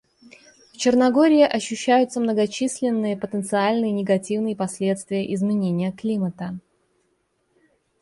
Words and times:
В 0.73 0.77
Черногории 0.77 1.43
ощущаются 1.43 2.19
многочисленные 2.19 3.15
потенциальные 3.15 3.91
негативные 3.91 4.55
последствия 4.55 5.31
изменения 5.35 5.91
климата. 5.91 6.57